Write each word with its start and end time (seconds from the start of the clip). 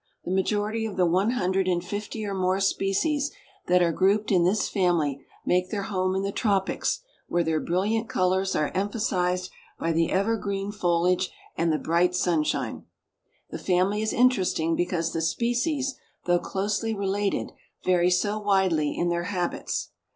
The 0.25 0.31
majority 0.33 0.87
of 0.87 0.97
the 0.97 1.05
one 1.05 1.29
hundred 1.29 1.67
and 1.67 1.85
fifty 1.85 2.25
or 2.25 2.33
more 2.33 2.59
species 2.59 3.29
that 3.67 3.83
are 3.83 3.91
grouped 3.91 4.31
in 4.31 4.43
this 4.43 4.67
family 4.67 5.23
make 5.45 5.69
their 5.69 5.83
home 5.83 6.15
in 6.15 6.23
the 6.23 6.31
tropics 6.31 7.01
where 7.27 7.43
their 7.43 7.59
brilliant 7.59 8.09
colors 8.09 8.55
are 8.55 8.71
emphasized 8.73 9.51
by 9.77 9.91
the 9.91 10.11
ever 10.11 10.37
green 10.37 10.71
foliage 10.71 11.29
and 11.55 11.71
the 11.71 11.77
bright 11.77 12.15
sunshine. 12.15 12.85
The 13.51 13.59
family 13.59 14.01
is 14.01 14.11
interesting 14.11 14.75
because 14.75 15.13
the 15.13 15.21
species, 15.21 15.93
though 16.25 16.39
closely 16.39 16.95
related, 16.95 17.51
vary 17.85 18.09
so 18.09 18.39
widely 18.39 18.97
in 18.97 19.09
their 19.09 19.25
habits. 19.25 19.91